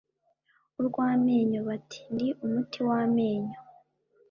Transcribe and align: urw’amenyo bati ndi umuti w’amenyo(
urw’amenyo 0.79 1.59
bati 1.69 1.99
ndi 2.13 2.27
umuti 2.43 2.79
w’amenyo( 2.87 3.59